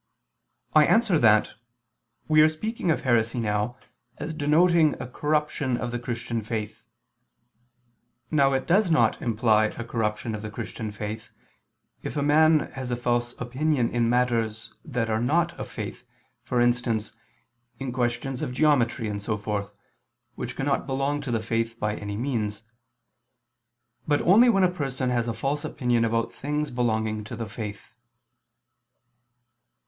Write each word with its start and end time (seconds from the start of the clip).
I 0.73 0.87
answer 0.87 1.19
that, 1.19 1.53
We 2.27 2.41
are 2.41 2.49
speaking 2.49 2.89
of 2.89 3.01
heresy 3.01 3.39
now 3.39 3.77
as 4.17 4.33
denoting 4.33 4.99
a 4.99 5.05
corruption 5.05 5.77
of 5.77 5.91
the 5.91 5.99
Christian 5.99 6.41
faith. 6.41 6.83
Now 8.31 8.51
it 8.53 8.65
does 8.65 8.89
not 8.89 9.21
imply 9.21 9.65
a 9.65 9.83
corruption 9.83 10.33
of 10.33 10.41
the 10.41 10.49
Christian 10.49 10.91
faith, 10.91 11.29
if 12.01 12.17
a 12.17 12.23
man 12.23 12.71
has 12.73 12.89
a 12.89 12.95
false 12.95 13.35
opinion 13.39 13.91
in 13.91 14.09
matters 14.09 14.73
that 14.83 15.07
are 15.11 15.19
not 15.21 15.53
of 15.59 15.67
faith, 15.69 16.03
for 16.41 16.59
instance, 16.59 17.13
in 17.77 17.91
questions 17.91 18.41
of 18.41 18.53
geometry 18.53 19.07
and 19.07 19.21
so 19.21 19.37
forth, 19.37 19.71
which 20.33 20.55
cannot 20.55 20.87
belong 20.87 21.21
to 21.21 21.29
the 21.29 21.39
faith 21.43 21.79
by 21.79 21.95
any 21.95 22.17
means; 22.17 22.63
but 24.07 24.23
only 24.23 24.49
when 24.49 24.63
a 24.63 24.71
person 24.71 25.11
has 25.11 25.27
a 25.27 25.33
false 25.35 25.63
opinion 25.63 26.03
about 26.03 26.33
things 26.33 26.71
belonging 26.71 27.23
to 27.23 27.35
the 27.35 27.45
faith. 27.47 27.93